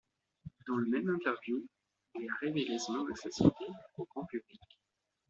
Dans 0.65 0.79
la 0.79 0.87
même 0.87 1.09
interview, 1.13 1.63
il 2.15 2.27
a 2.27 2.33
révélé 2.39 2.79
son 2.79 2.95
homosexualité 2.95 3.65
au 3.97 4.05
grand 4.05 4.25
public. 4.25 4.59